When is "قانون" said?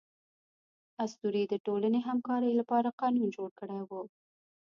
3.01-3.27